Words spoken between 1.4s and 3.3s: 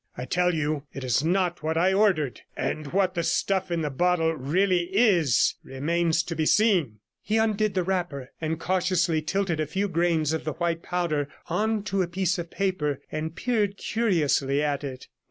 what I ordered; and what the